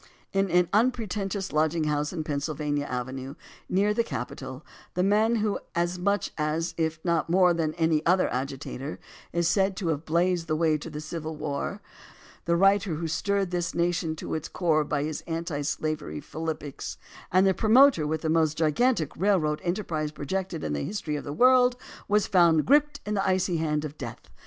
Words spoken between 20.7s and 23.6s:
the history of the world, was found gripped in the icy